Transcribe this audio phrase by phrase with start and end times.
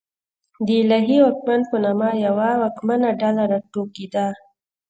[0.65, 4.25] د الهي واکمن په نامه یوه واکمنه ډله راوټوکېده.